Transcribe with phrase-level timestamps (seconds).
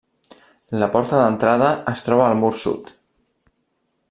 [0.83, 2.91] La porta d'entrada es troba al mur sud.